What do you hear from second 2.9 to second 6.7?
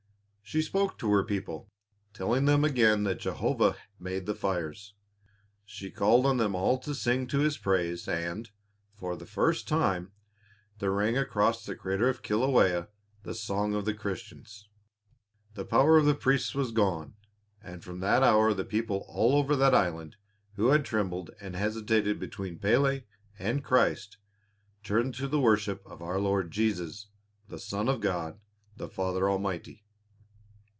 that Jehovah made the fires. She called on them